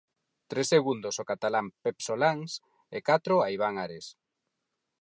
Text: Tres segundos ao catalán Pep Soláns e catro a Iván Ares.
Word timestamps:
Tres 0.51 0.67
segundos 0.75 1.15
ao 1.17 1.29
catalán 1.31 1.67
Pep 1.83 1.97
Soláns 2.07 2.51
e 2.95 2.97
catro 3.09 3.35
a 3.41 3.47
Iván 3.55 3.75
Ares. 3.85 4.07